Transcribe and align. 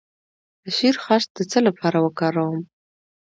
د 0.63 0.65
شیرخشت 0.77 1.29
د 1.35 1.39
څه 1.51 1.59
لپاره 1.67 1.97
وکاروم؟ 2.05 2.59